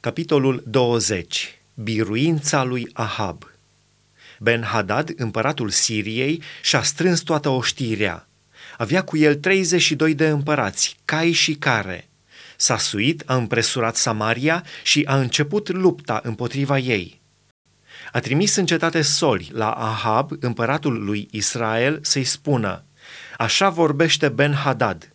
[0.00, 1.60] Capitolul 20.
[1.74, 3.50] Biruința lui Ahab
[4.38, 8.28] Ben-Hadad, împăratul Siriei, și-a strâns toată oștirea.
[8.76, 12.08] Avea cu el 32 de împărați, cai și care.
[12.56, 17.20] S-a suit, a împresurat Samaria și a început lupta împotriva ei.
[18.12, 22.84] A trimis în cetate soli la Ahab, împăratul lui Israel, să-i spună,
[23.36, 25.12] Așa vorbește Ben-Hadad,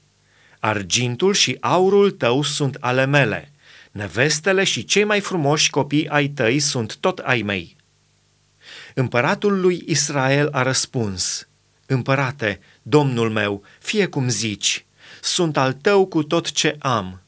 [0.60, 3.48] argintul și aurul tău sunt ale mele–
[3.94, 7.76] Nevestele și cei mai frumoși copii ai tăi sunt tot ai mei.
[8.94, 11.48] Împăratul lui Israel a răspuns,
[11.86, 14.86] Împărate, domnul meu, fie cum zici,
[15.22, 17.22] sunt al tău cu tot ce am.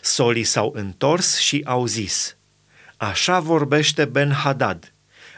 [0.00, 2.36] Solii s-au întors și au zis,
[2.96, 4.92] Așa vorbește Ben-Hadad,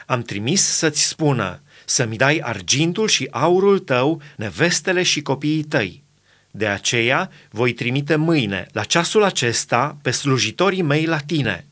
[0.05, 6.03] am trimis să-ți spună, să-mi dai argintul și aurul tău, nevestele și copiii tăi.
[6.51, 11.67] De aceea voi trimite mâine, la ceasul acesta, pe slujitorii mei la tine.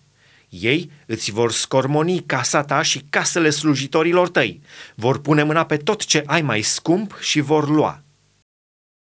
[0.50, 4.62] Ei îți vor scormoni casa ta și casele slujitorilor tăi,
[4.96, 8.02] vor pune mâna pe tot ce ai mai scump și vor lua.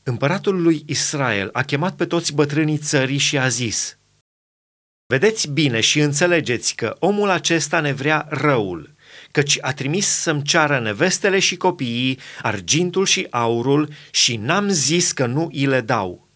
[0.02, 3.98] Împăratul lui Israel a chemat pe toți bătrânii țării și a zis,
[5.06, 8.93] Vedeți bine și înțelegeți că omul acesta ne vrea răul
[9.34, 15.26] căci a trimis să-mi ceară nevestele și copiii, argintul și aurul și n-am zis că
[15.26, 16.28] nu îi le dau.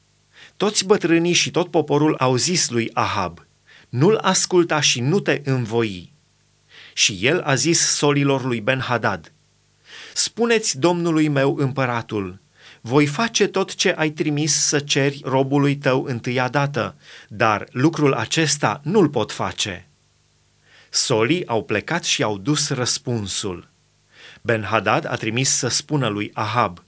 [0.56, 3.46] Toți bătrânii și tot poporul au zis lui Ahab,
[3.88, 6.12] nu-l asculta și nu te învoi.
[6.92, 9.32] Și el a zis solilor lui Ben-Hadad,
[10.14, 12.41] Spuneți domnului meu împăratul,
[12.80, 16.96] voi face tot ce ai trimis să ceri robului tău întâia dată,
[17.28, 19.88] dar lucrul acesta nu-l pot face.
[20.91, 23.70] Solii au plecat și au dus răspunsul.
[24.41, 26.84] Ben-Hadad a trimis să spună lui Ahab,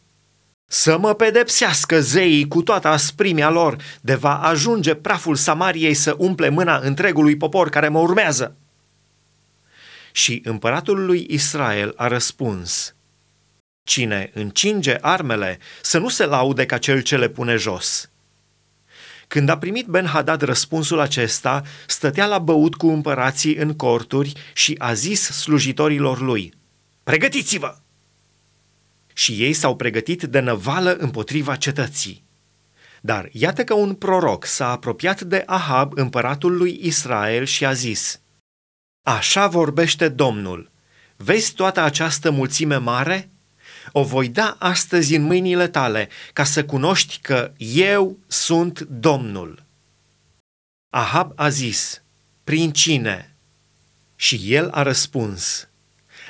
[0.66, 6.48] Să mă pedepsească zeii cu toată asprimea lor, de va ajunge praful Samariei să umple
[6.48, 8.56] mâna întregului popor care mă urmează.
[10.12, 12.94] Și împăratul lui Israel a răspuns,
[13.82, 18.10] Cine încinge armele să nu se laude ca cel ce le pune jos,
[19.30, 24.92] când a primit Ben-Hadad răspunsul acesta, stătea la băut cu împărații în corturi și a
[24.92, 26.52] zis slujitorilor lui,
[27.02, 27.76] Pregătiți-vă!
[29.12, 32.24] Și ei s-au pregătit de năvală împotriva cetății.
[33.00, 38.20] Dar iată că un proroc s-a apropiat de Ahab, împăratul lui Israel, și a zis,
[39.02, 40.70] Așa vorbește Domnul,
[41.16, 43.30] vezi toată această mulțime mare?
[43.92, 49.62] O voi da astăzi în mâinile tale, ca să cunoști că eu sunt Domnul.
[50.90, 52.02] Ahab a zis,
[52.44, 53.34] prin cine?
[54.16, 55.68] Și el a răspuns,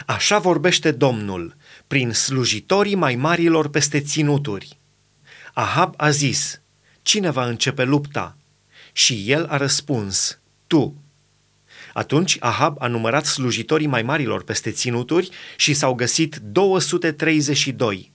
[0.07, 1.57] așa vorbește Domnul,
[1.87, 4.79] prin slujitorii mai marilor peste ținuturi.
[5.53, 6.61] Ahab a zis,
[7.03, 8.37] cine va începe lupta?
[8.93, 10.95] Și el a răspuns, tu.
[11.93, 18.13] Atunci Ahab a numărat slujitorii mai marilor peste ținuturi și s-au găsit 232.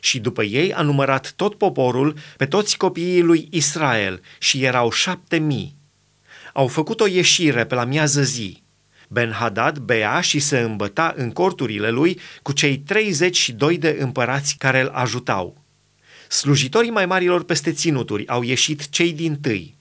[0.00, 5.38] Și după ei a numărat tot poporul pe toți copiii lui Israel și erau șapte
[5.38, 5.76] mii.
[6.52, 8.62] Au făcut o ieșire pe la miază zi.
[9.08, 14.88] Ben-Hadad bea și se îmbăta în corturile lui cu cei 32 de împărați care îl
[14.88, 15.64] ajutau.
[16.28, 19.76] Slujitorii mai marilor peste ținuturi au ieșit cei din tâi.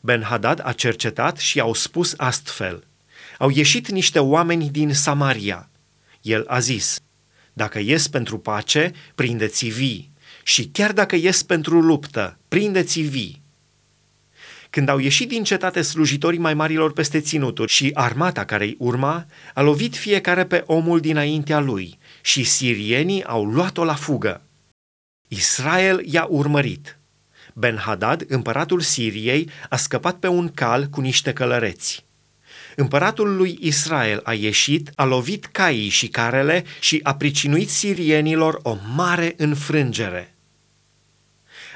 [0.00, 2.84] Ben-Hadad a cercetat și au spus astfel,
[3.38, 5.68] au ieșit niște oameni din Samaria.
[6.22, 7.00] El a zis,
[7.52, 10.10] dacă ies pentru pace, prindeți vii,
[10.42, 13.42] și chiar dacă ies pentru luptă, prindeți vii.
[14.70, 19.26] Când au ieșit din cetate slujitorii mai marilor peste ținuturi și armata care îi urma,
[19.54, 24.42] a lovit fiecare pe omul dinaintea lui și sirienii au luat-o la fugă.
[25.28, 26.97] Israel i-a urmărit.
[27.58, 32.06] Ben-Hadad, împăratul Siriei, a scăpat pe un cal cu niște călăreți.
[32.76, 38.76] Împăratul lui Israel a ieșit, a lovit caii și carele și a pricinuit sirienilor o
[38.94, 40.34] mare înfrângere.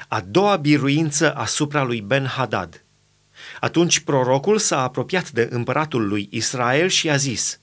[0.07, 2.83] A doua biruință asupra lui Ben-Hadad.
[3.59, 7.57] Atunci prorocul s-a apropiat de împăratul lui Israel și a zis–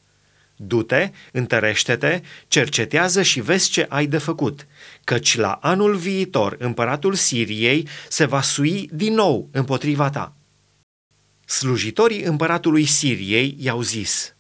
[0.63, 4.67] Du-te, întărește-te, cercetează și vezi ce ai de făcut,
[5.05, 10.35] căci la anul viitor împăratul Siriei se va sui din nou împotriva ta.
[11.45, 14.35] Slujitorii împăratului Siriei i-au zis,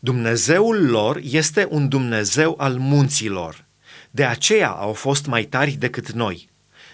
[0.00, 3.64] Dumnezeul lor este un Dumnezeu al munților,
[4.10, 6.48] de aceea au fost mai tari decât noi.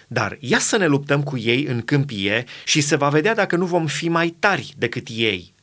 [0.07, 3.65] Dar ia să ne luptăm cu ei în câmpie și se va vedea dacă nu
[3.65, 5.54] vom fi mai tari decât ei.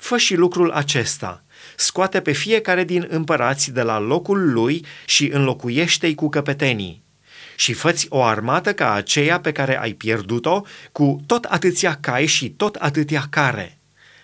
[0.00, 1.42] Fă și lucrul acesta–
[1.76, 7.02] scoate pe fiecare din împărați de la locul lui și înlocuiește-i cu căpetenii.
[7.56, 10.62] Și făți o armată ca aceea pe care ai pierdut-o,
[10.92, 13.78] cu tot atâția cai și tot atâtea care.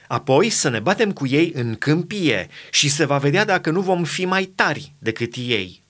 [0.09, 4.05] Apoi să ne batem cu ei în câmpie și se va vedea dacă nu vom
[4.05, 5.83] fi mai tari decât ei.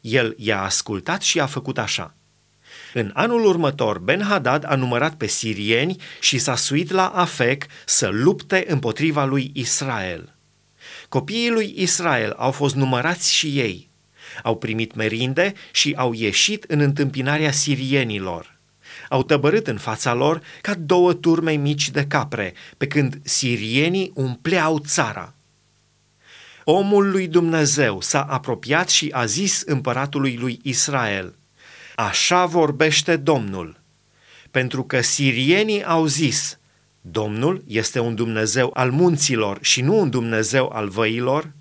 [0.00, 2.14] El i-a ascultat și a făcut așa.
[2.96, 8.64] În anul următor, Ben-Hadad a numărat pe sirieni și s-a suit la Afec să lupte
[8.68, 10.34] împotriva lui Israel.
[11.08, 13.90] Copiii lui Israel au fost numărați și ei.
[14.42, 18.54] Au primit merinde și au ieșit în întâmpinarea sirienilor
[19.08, 24.78] au tăbărât în fața lor ca două turme mici de capre, pe când sirienii umpleau
[24.78, 25.34] țara.
[26.64, 31.34] Omul lui Dumnezeu s-a apropiat și a zis împăratului lui Israel,
[31.94, 33.80] Așa vorbește Domnul,
[34.50, 36.58] pentru că sirienii au zis,
[37.00, 41.52] Domnul este un Dumnezeu al munților și nu un Dumnezeu al văilor,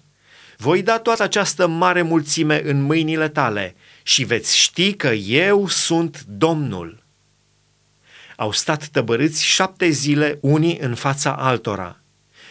[0.58, 6.24] voi da toată această mare mulțime în mâinile tale și veți ști că eu sunt
[6.28, 7.04] Domnul
[8.36, 12.03] au stat tăbărâți șapte zile unii în fața altora.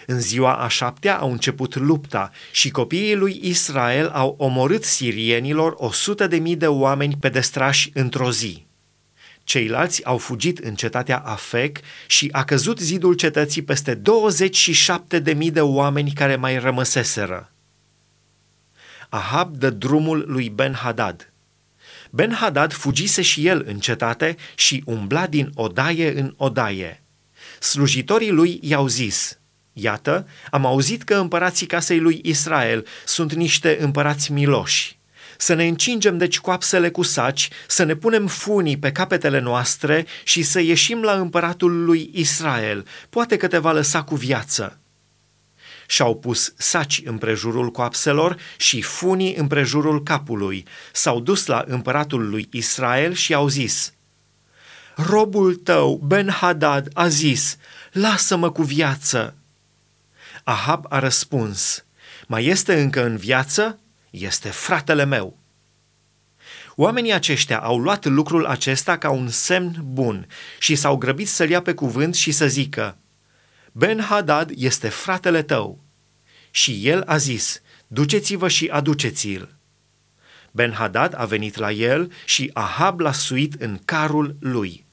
[0.06, 5.92] În ziua a șaptea au început lupta și copiii lui Israel au omorât sirienilor o
[5.92, 8.66] sută de mii de oameni pedestrași într-o zi.
[9.44, 15.50] Ceilalți au fugit în cetatea Afec și a căzut zidul cetății peste 27 de mii
[15.50, 17.52] de oameni care mai rămăseseră.
[19.08, 21.26] Ahab dă drumul lui Ben-Hadad–
[22.14, 27.02] Ben-Hadad fugise și el în cetate și umbla din odaie în odaie.
[27.60, 29.38] Slujitorii lui i-au zis,
[29.72, 34.98] Iată, am auzit că împărații casei lui Israel sunt niște împărați miloși.
[35.36, 40.42] Să ne încingem deci coapsele cu saci, să ne punem funii pe capetele noastre și
[40.42, 42.86] să ieșim la împăratul lui Israel.
[43.10, 44.76] Poate că te va lăsa cu viață
[45.92, 50.64] și-au pus saci împrejurul coapselor și funii împrejurul capului.
[50.92, 53.92] S-au dus la împăratul lui Israel și au zis,
[54.94, 57.56] Robul tău, Ben-Hadad, a zis,
[57.92, 59.34] lasă-mă cu viață.
[60.44, 61.84] Ahab a răspuns,
[62.26, 63.78] mai este încă în viață?
[64.10, 65.38] Este fratele meu.
[66.74, 70.26] Oamenii aceștia au luat lucrul acesta ca un semn bun
[70.58, 72.96] și s-au grăbit să-l ia pe cuvânt și să zică,
[73.72, 75.80] Ben-Hadad este fratele tău.
[76.50, 79.54] Și el a zis, duceți-vă și aduceți-l.
[80.50, 84.84] Ben-Hadad a venit la el și Ahab l-a suit în carul lui.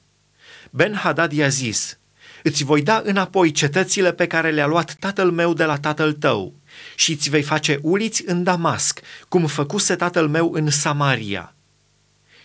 [0.70, 1.98] Ben-Hadad i-a zis,
[2.42, 6.54] îți voi da înapoi cetățile pe care le-a luat tatăl meu de la tatăl tău
[6.96, 11.54] și îți vei face uliți în Damasc, cum făcuse tatăl meu în Samaria.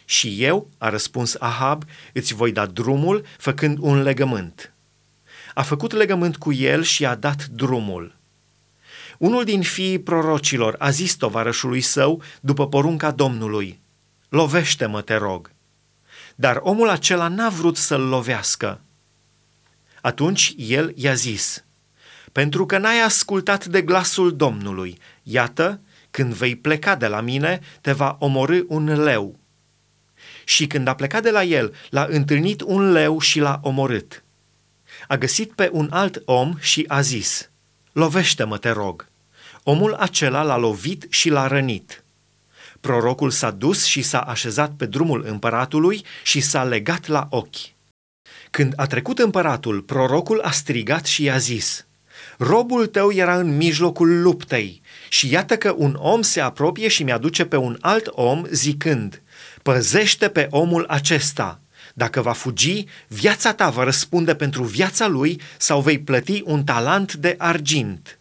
[0.06, 1.84] Și eu, a răspuns Ahab,
[2.14, 4.70] îți voi da drumul făcând un legământ
[5.56, 8.16] a făcut legământ cu el și a dat drumul.
[9.18, 13.80] Unul din fiii prorocilor a zis tovarășului său, după porunca Domnului,
[14.30, 15.52] Lovește-mă, te rog.
[16.36, 18.82] Dar omul acela n-a vrut să-l lovească.
[20.06, 21.64] Atunci el i-a zis,
[22.32, 25.80] Pentru că n-ai ascultat de glasul Domnului, iată,
[26.12, 29.40] când vei pleca de la mine, te va omorâ un leu.
[30.44, 34.24] Și când a plecat de la el, l-a întâlnit un leu și l-a omorât
[35.08, 37.50] a găsit pe un alt om și a zis,
[37.92, 39.08] Lovește-mă, te rog.
[39.64, 42.04] Omul acela l-a lovit și l-a rănit.
[42.80, 47.75] Prorocul s-a dus și s-a așezat pe drumul împăratului și s-a legat la ochi.
[48.52, 51.86] Când a trecut împăratul, prorocul a strigat și i-a zis,
[52.38, 57.46] Robul tău era în mijlocul luptei și iată că un om se apropie și mi-aduce
[57.46, 59.22] pe un alt om zicând,
[59.62, 61.60] Păzește pe omul acesta,
[61.94, 67.14] dacă va fugi, viața ta va răspunde pentru viața lui sau vei plăti un talent
[67.14, 68.20] de argint.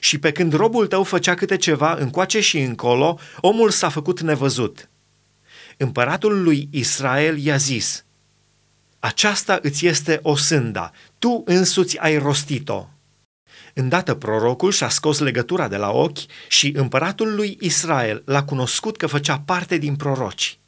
[0.00, 4.88] Și pe când robul tău făcea câte ceva încoace și încolo, omul s-a făcut nevăzut.
[5.76, 8.04] Împăratul lui Israel i-a zis,
[9.04, 12.88] Aceasta îți este o sânda, tu însuți ai rostit-o.
[13.74, 16.18] Îndată prorocul și-a scos legătura de la ochi
[16.48, 20.58] și împăratul lui Israel l-a cunoscut că făcea parte din proroci.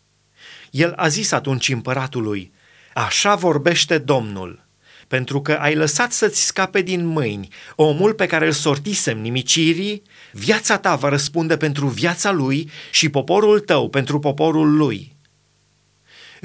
[0.71, 2.53] El a zis atunci împăratului,
[2.95, 4.67] Așa vorbește Domnul,
[5.09, 10.03] pentru că ai lăsat să-ți scape din mâini omul pe care îl sortisem nimicirii,
[10.33, 15.16] viața ta va răspunde pentru viața lui și poporul tău pentru poporul lui.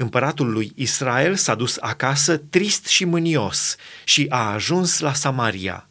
[0.02, 5.88] Împăratul lui Israel s-a dus acasă trist și mânios și a ajuns la Samaria.